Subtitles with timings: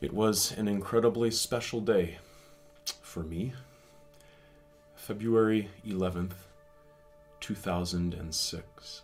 [0.00, 2.16] It was an incredibly special day
[3.02, 3.52] for me.
[4.94, 6.32] February 11th,
[7.40, 9.02] 2006.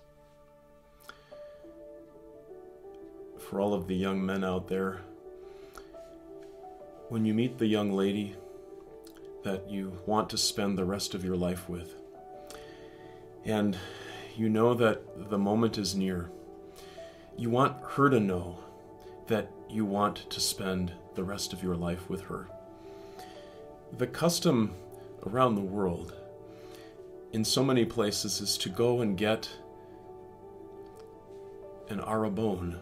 [3.38, 5.02] For all of the young men out there,
[7.10, 8.34] when you meet the young lady
[9.44, 11.94] that you want to spend the rest of your life with,
[13.44, 13.76] and
[14.34, 16.30] you know that the moment is near,
[17.36, 18.60] you want her to know
[19.28, 22.48] that you want to spend the rest of your life with her.
[23.98, 24.74] The custom
[25.26, 26.14] around the world
[27.32, 29.50] in so many places is to go and get
[31.88, 32.78] an arabone.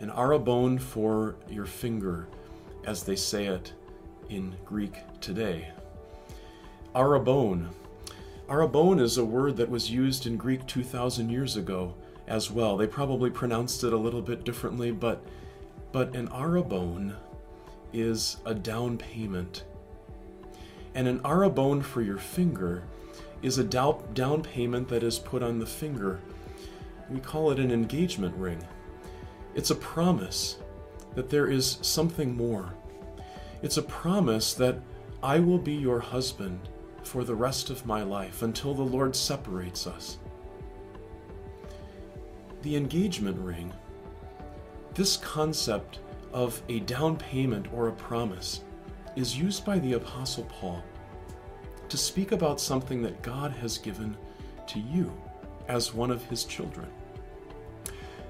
[0.00, 2.28] An arabone for your finger,
[2.84, 3.72] as they say it
[4.28, 5.68] in Greek today.
[6.94, 7.68] Arabone.
[8.48, 11.94] Arabone is a word that was used in Greek 2,000 years ago
[12.26, 12.76] as well.
[12.76, 15.22] They probably pronounced it a little bit differently, but
[15.92, 17.14] but an arrabone
[17.92, 19.64] is a down payment.
[20.94, 22.82] And an arrabone for your finger
[23.42, 26.20] is a down payment that is put on the finger.
[27.08, 28.66] We call it an engagement ring.
[29.54, 30.58] It's a promise
[31.14, 32.74] that there is something more.
[33.62, 34.80] It's a promise that
[35.22, 36.68] I will be your husband
[37.04, 40.18] for the rest of my life until the Lord separates us
[42.64, 43.72] the engagement ring,
[44.94, 45.98] this concept
[46.32, 48.62] of a down payment or a promise
[49.16, 50.82] is used by the Apostle Paul
[51.90, 54.16] to speak about something that God has given
[54.66, 55.12] to you
[55.68, 56.88] as one of his children.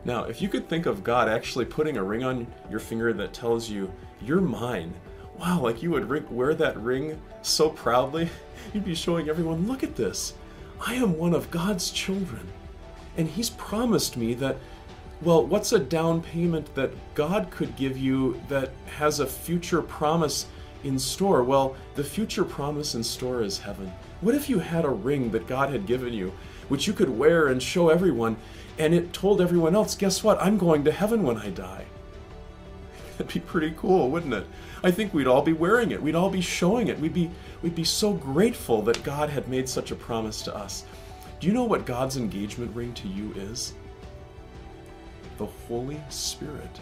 [0.05, 3.33] Now, if you could think of God actually putting a ring on your finger that
[3.33, 3.91] tells you,
[4.21, 4.93] you're mine,
[5.39, 8.29] wow, like you would wear that ring so proudly,
[8.75, 10.35] you'd be showing everyone, look at this.
[10.85, 12.51] I am one of God's children.
[13.17, 14.57] And he's promised me that,
[15.23, 20.47] well, what's a down payment that God could give you that has a future promise
[20.83, 21.43] in store?
[21.45, 23.93] Well, the future promise in store is heaven.
[24.21, 26.33] What if you had a ring that God had given you,
[26.69, 28.37] which you could wear and show everyone,
[28.79, 30.43] and it told everyone else, guess what?
[30.43, 31.87] I'm going to heaven when I die.
[33.19, 34.47] That'd be pretty cool, wouldn't it?
[34.83, 36.03] I think we'd all be wearing it.
[36.03, 36.99] We'd all be showing it.
[36.99, 37.31] We'd be
[37.63, 40.85] we'd be so grateful that God had made such a promise to us.
[41.41, 43.75] Do you know what God's engagement ring to you is?
[45.39, 46.81] The Holy Spirit.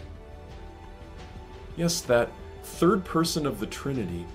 [1.75, 2.31] Yes, that
[2.63, 4.25] third person of the Trinity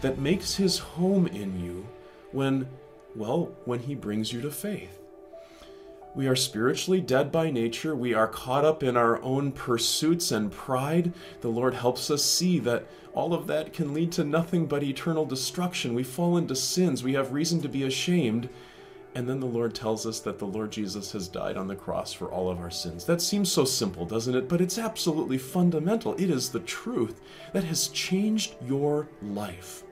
[0.00, 1.86] that makes his home in you
[2.32, 2.68] when,
[3.14, 4.98] well, when he brings you to faith.
[6.14, 7.94] We are spiritually dead by nature.
[7.94, 11.12] We are caught up in our own pursuits and pride.
[11.40, 15.24] The Lord helps us see that all of that can lead to nothing but eternal
[15.24, 15.94] destruction.
[15.94, 17.04] We fall into sins.
[17.04, 18.48] We have reason to be ashamed.
[19.14, 22.12] And then the Lord tells us that the Lord Jesus has died on the cross
[22.12, 23.04] for all of our sins.
[23.04, 24.48] That seems so simple, doesn't it?
[24.48, 26.14] But it's absolutely fundamental.
[26.14, 27.20] It is the truth
[27.52, 29.82] that has changed your life.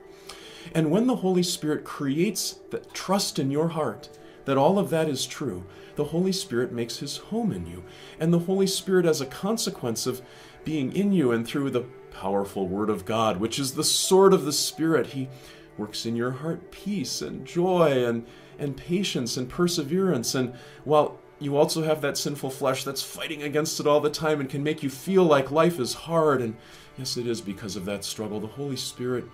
[0.73, 4.09] And when the Holy Spirit creates that trust in your heart
[4.45, 5.65] that all of that is true,
[5.95, 7.83] the Holy Spirit makes his home in you.
[8.19, 10.21] And the Holy Spirit, as a consequence of
[10.63, 14.45] being in you and through the powerful Word of God, which is the sword of
[14.45, 15.29] the Spirit, he
[15.79, 18.27] works in your heart peace and joy and
[18.59, 20.35] and patience and perseverance.
[20.35, 20.53] And
[20.83, 24.49] while you also have that sinful flesh that's fighting against it all the time and
[24.49, 26.41] can make you feel like life is hard.
[26.41, 26.57] And
[26.97, 28.39] yes, it is because of that struggle.
[28.39, 29.25] The Holy Spirit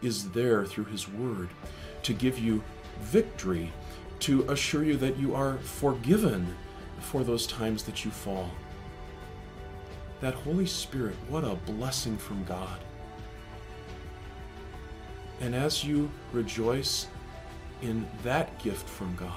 [0.00, 1.48] is there through His Word
[2.04, 2.62] to give you
[3.00, 3.72] victory,
[4.20, 6.56] to assure you that you are forgiven
[7.00, 8.50] for those times that you fall.
[10.20, 12.78] That Holy Spirit, what a blessing from God.
[15.40, 17.06] And as you rejoice
[17.82, 19.32] in that gift from God.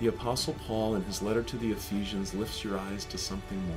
[0.00, 3.76] The Apostle Paul, in his letter to the Ephesians, lifts your eyes to something more.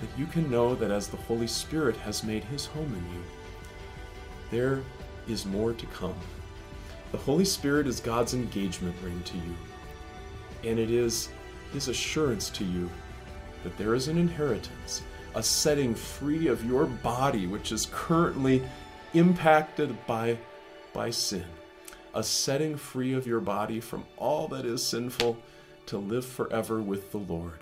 [0.00, 3.22] That you can know that as the Holy Spirit has made his home in you,
[4.50, 4.82] there
[5.28, 6.14] is more to come.
[7.12, 11.28] The Holy Spirit is God's engagement ring to you, and it is
[11.72, 12.88] his assurance to you
[13.62, 15.02] that there is an inheritance,
[15.34, 18.62] a setting free of your body, which is currently
[19.14, 20.38] impacted by
[20.92, 21.44] by sin,
[22.14, 25.36] a setting free of your body from all that is sinful
[25.86, 27.60] to live forever with the Lord.